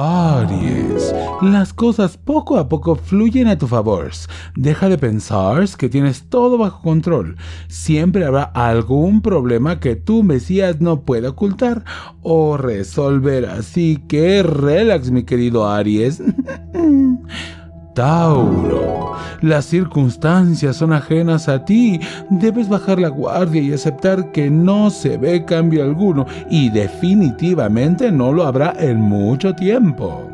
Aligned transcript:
Aries, 0.00 1.12
las 1.42 1.72
cosas 1.72 2.16
poco 2.16 2.56
a 2.56 2.68
poco 2.68 2.94
fluyen 2.94 3.48
a 3.48 3.58
tu 3.58 3.66
favor. 3.66 4.10
Deja 4.54 4.88
de 4.88 4.96
pensar 4.96 5.68
que 5.76 5.88
tienes 5.88 6.22
todo 6.28 6.56
bajo 6.56 6.82
control. 6.82 7.36
Siempre 7.66 8.24
habrá 8.24 8.44
algún 8.44 9.22
problema 9.22 9.80
que 9.80 9.96
tu 9.96 10.22
Mesías 10.22 10.80
no 10.80 11.00
pueda 11.00 11.30
ocultar 11.30 11.84
o 12.22 12.56
resolver. 12.56 13.46
Así 13.46 14.00
que 14.08 14.44
relax, 14.44 15.10
mi 15.10 15.24
querido 15.24 15.68
Aries. 15.68 16.22
Tauro, 17.98 19.14
las 19.40 19.64
circunstancias 19.64 20.76
son 20.76 20.92
ajenas 20.92 21.48
a 21.48 21.64
ti. 21.64 21.98
Debes 22.30 22.68
bajar 22.68 23.00
la 23.00 23.08
guardia 23.08 23.60
y 23.60 23.72
aceptar 23.72 24.30
que 24.30 24.48
no 24.48 24.88
se 24.90 25.16
ve 25.16 25.44
cambio 25.44 25.82
alguno 25.82 26.24
y 26.48 26.70
definitivamente 26.70 28.12
no 28.12 28.32
lo 28.32 28.44
habrá 28.44 28.72
en 28.78 29.00
mucho 29.00 29.52
tiempo. 29.52 30.27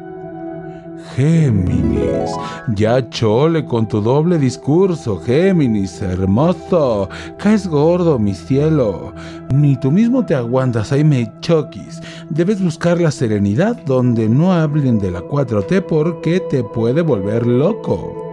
Géminis, 1.14 2.30
ya 2.74 3.08
chole 3.10 3.64
con 3.64 3.86
tu 3.86 4.00
doble 4.00 4.38
discurso, 4.38 5.20
Géminis, 5.20 6.02
hermoso, 6.02 7.08
caes 7.38 7.68
gordo, 7.68 8.18
mi 8.18 8.34
cielo. 8.34 9.12
Ni 9.52 9.76
tú 9.76 9.90
mismo 9.90 10.24
te 10.24 10.34
aguantas, 10.34 10.90
ahí 10.90 11.04
me 11.04 11.30
choquis. 11.40 12.00
Debes 12.30 12.62
buscar 12.62 13.00
la 13.00 13.10
serenidad 13.10 13.76
donde 13.84 14.28
no 14.28 14.52
hablen 14.52 14.98
de 14.98 15.10
la 15.10 15.20
4T 15.20 15.82
porque 15.82 16.40
te 16.40 16.64
puede 16.64 17.02
volver 17.02 17.46
loco. 17.46 18.23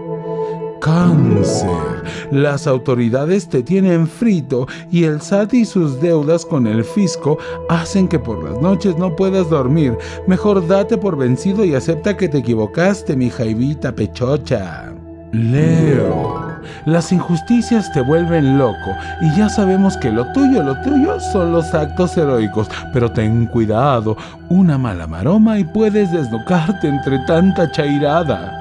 Cáncer. 0.81 2.03
Las 2.31 2.65
autoridades 2.65 3.47
te 3.47 3.61
tienen 3.61 4.07
frito 4.07 4.67
y 4.91 5.03
el 5.03 5.21
SAT 5.21 5.53
y 5.53 5.65
sus 5.65 6.01
deudas 6.01 6.45
con 6.45 6.65
el 6.65 6.83
fisco 6.83 7.37
hacen 7.69 8.07
que 8.07 8.19
por 8.19 8.43
las 8.43 8.59
noches 8.61 8.97
no 8.97 9.15
puedas 9.15 9.49
dormir. 9.49 9.97
Mejor 10.27 10.67
date 10.67 10.97
por 10.97 11.15
vencido 11.15 11.63
y 11.63 11.75
acepta 11.75 12.17
que 12.17 12.27
te 12.27 12.39
equivocaste, 12.39 13.15
mi 13.15 13.29
jaivita 13.29 13.93
pechocha. 13.93 14.91
Leo. 15.31 16.51
Las 16.85 17.11
injusticias 17.11 17.91
te 17.93 18.01
vuelven 18.01 18.57
loco 18.57 18.91
y 19.21 19.37
ya 19.37 19.49
sabemos 19.49 19.95
que 19.97 20.11
lo 20.11 20.25
tuyo, 20.33 20.63
lo 20.63 20.79
tuyo 20.81 21.19
son 21.31 21.51
los 21.51 21.73
actos 21.73 22.17
heroicos, 22.17 22.67
pero 22.91 23.11
ten 23.11 23.45
cuidado, 23.47 24.17
una 24.49 24.77
mala 24.77 25.07
maroma 25.07 25.59
y 25.59 25.63
puedes 25.63 26.11
desnucarte 26.11 26.87
entre 26.87 27.19
tanta 27.27 27.71
chairada. 27.71 28.60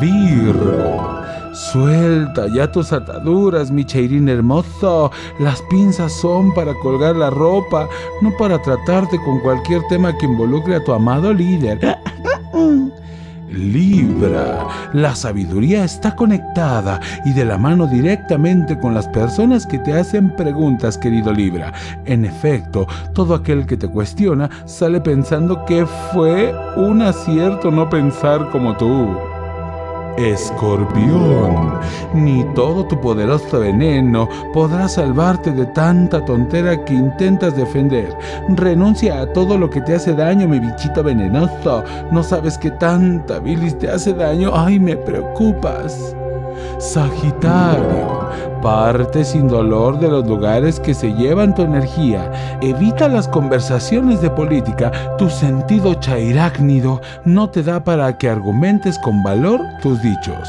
Virgo. 0.00 1.24
Suelta 1.54 2.48
ya 2.48 2.70
tus 2.70 2.92
ataduras, 2.92 3.70
mi 3.70 3.84
cheirín 3.84 4.28
hermoso. 4.28 5.12
Las 5.38 5.62
pinzas 5.62 6.12
son 6.12 6.52
para 6.52 6.74
colgar 6.74 7.14
la 7.14 7.30
ropa, 7.30 7.88
no 8.20 8.36
para 8.36 8.60
tratarte 8.60 9.18
con 9.24 9.38
cualquier 9.40 9.82
tema 9.88 10.16
que 10.18 10.26
involucre 10.26 10.74
a 10.76 10.84
tu 10.84 10.92
amado 10.92 11.32
líder. 11.32 11.78
Libra, 13.54 14.66
la 14.92 15.14
sabiduría 15.14 15.84
está 15.84 16.16
conectada 16.16 17.00
y 17.24 17.32
de 17.32 17.44
la 17.44 17.56
mano 17.56 17.86
directamente 17.86 18.76
con 18.78 18.94
las 18.94 19.06
personas 19.06 19.64
que 19.64 19.78
te 19.78 19.92
hacen 19.92 20.34
preguntas, 20.34 20.98
querido 20.98 21.32
Libra. 21.32 21.72
En 22.04 22.24
efecto, 22.24 22.88
todo 23.12 23.34
aquel 23.34 23.64
que 23.66 23.76
te 23.76 23.88
cuestiona 23.88 24.50
sale 24.64 25.00
pensando 25.00 25.64
que 25.66 25.86
fue 26.12 26.52
un 26.76 27.02
acierto 27.02 27.70
no 27.70 27.88
pensar 27.88 28.50
como 28.50 28.76
tú. 28.76 29.33
Escorpión, 30.16 31.80
ni 32.14 32.44
todo 32.54 32.84
tu 32.86 33.00
poderoso 33.00 33.60
veneno 33.60 34.28
podrá 34.52 34.88
salvarte 34.88 35.50
de 35.50 35.66
tanta 35.66 36.24
tontera 36.24 36.84
que 36.84 36.94
intentas 36.94 37.56
defender. 37.56 38.16
Renuncia 38.50 39.20
a 39.20 39.32
todo 39.32 39.58
lo 39.58 39.68
que 39.68 39.80
te 39.80 39.94
hace 39.94 40.14
daño, 40.14 40.46
mi 40.46 40.60
bichito 40.60 41.02
venenoso. 41.02 41.82
No 42.12 42.22
sabes 42.22 42.56
que 42.58 42.70
tanta 42.70 43.40
bilis 43.40 43.76
te 43.78 43.90
hace 43.90 44.12
daño. 44.12 44.50
Ay, 44.54 44.78
me 44.78 44.96
preocupas. 44.96 46.14
Sagitario, 46.78 48.28
parte 48.62 49.24
sin 49.24 49.48
dolor 49.48 49.98
de 49.98 50.08
los 50.08 50.26
lugares 50.26 50.80
que 50.80 50.94
se 50.94 51.12
llevan 51.12 51.54
tu 51.54 51.62
energía. 51.62 52.58
Evita 52.60 53.08
las 53.08 53.28
conversaciones 53.28 54.20
de 54.20 54.30
política. 54.30 54.90
Tu 55.18 55.28
sentido 55.30 55.94
chairácnido 55.94 57.00
no 57.24 57.50
te 57.50 57.62
da 57.62 57.82
para 57.82 58.16
que 58.18 58.28
argumentes 58.28 58.98
con 58.98 59.22
valor 59.22 59.60
tus 59.82 60.00
dichos. 60.02 60.48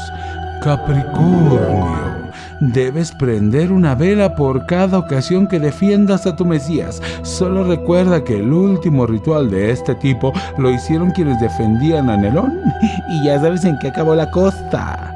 Capricornio. 0.62 2.16
Debes 2.60 3.12
prender 3.12 3.70
una 3.70 3.94
vela 3.94 4.34
por 4.34 4.64
cada 4.64 4.98
ocasión 4.98 5.46
que 5.46 5.60
defiendas 5.60 6.26
a 6.26 6.36
tu 6.36 6.46
Mesías. 6.46 7.02
Solo 7.22 7.64
recuerda 7.64 8.24
que 8.24 8.38
el 8.38 8.50
último 8.50 9.06
ritual 9.06 9.50
de 9.50 9.70
este 9.70 9.94
tipo 9.96 10.32
lo 10.56 10.70
hicieron 10.70 11.10
quienes 11.10 11.38
defendían 11.38 12.08
a 12.08 12.16
Nelón 12.16 12.58
y 13.10 13.26
ya 13.26 13.38
sabes 13.40 13.64
en 13.64 13.78
qué 13.78 13.88
acabó 13.88 14.14
la 14.14 14.30
costa. 14.30 15.15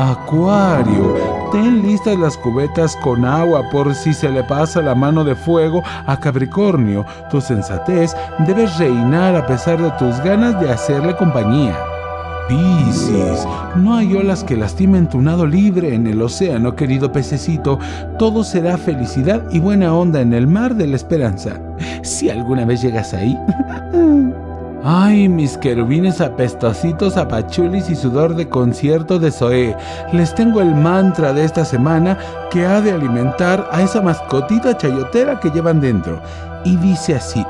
Acuario, 0.00 1.16
ten 1.50 1.82
listas 1.82 2.16
las 2.16 2.36
cubetas 2.36 2.94
con 3.02 3.24
agua 3.24 3.68
por 3.68 3.92
si 3.96 4.14
se 4.14 4.30
le 4.30 4.44
pasa 4.44 4.80
la 4.80 4.94
mano 4.94 5.24
de 5.24 5.34
fuego 5.34 5.82
a 6.06 6.16
Capricornio. 6.20 7.04
Tu 7.32 7.40
sensatez 7.40 8.14
debe 8.46 8.66
reinar 8.78 9.34
a 9.34 9.44
pesar 9.44 9.82
de 9.82 9.90
tus 9.98 10.16
ganas 10.22 10.60
de 10.60 10.70
hacerle 10.70 11.16
compañía. 11.16 11.76
Piscis, 12.46 13.44
no 13.74 13.96
hay 13.96 14.14
olas 14.14 14.44
que 14.44 14.56
lastimen 14.56 15.08
tu 15.08 15.20
nado 15.20 15.44
libre 15.44 15.92
en 15.92 16.06
el 16.06 16.22
océano, 16.22 16.76
querido 16.76 17.10
pececito. 17.10 17.80
Todo 18.20 18.44
será 18.44 18.78
felicidad 18.78 19.42
y 19.50 19.58
buena 19.58 19.92
onda 19.92 20.20
en 20.20 20.32
el 20.32 20.46
mar 20.46 20.76
de 20.76 20.86
la 20.86 20.94
esperanza. 20.94 21.60
Si 22.04 22.30
alguna 22.30 22.64
vez 22.64 22.82
llegas 22.82 23.14
ahí. 23.14 23.36
Ay, 24.84 25.28
mis 25.28 25.58
querubines 25.58 26.20
apestositos, 26.20 27.16
apachulis 27.16 27.90
y 27.90 27.96
sudor 27.96 28.36
de 28.36 28.48
concierto 28.48 29.18
de 29.18 29.32
Zoé. 29.32 29.76
Les 30.12 30.32
tengo 30.34 30.60
el 30.60 30.74
mantra 30.74 31.32
de 31.32 31.44
esta 31.44 31.64
semana 31.64 32.16
que 32.50 32.64
ha 32.64 32.80
de 32.80 32.92
alimentar 32.92 33.68
a 33.72 33.82
esa 33.82 34.00
mascotita 34.00 34.76
chayotera 34.76 35.40
que 35.40 35.50
llevan 35.50 35.80
dentro. 35.80 36.22
Y 36.64 36.76
dice 36.76 37.16
así: 37.16 37.44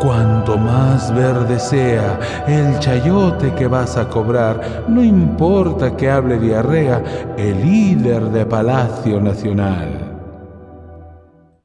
Cuanto 0.00 0.58
más 0.58 1.14
verde 1.14 1.58
sea 1.58 2.18
el 2.46 2.78
chayote 2.78 3.54
que 3.54 3.66
vas 3.66 3.96
a 3.96 4.06
cobrar, 4.06 4.84
no 4.88 5.02
importa 5.02 5.96
que 5.96 6.10
hable 6.10 6.38
diarrea, 6.38 7.02
el 7.38 7.62
líder 7.62 8.24
de 8.24 8.44
Palacio 8.44 9.18
Nacional. 9.18 10.15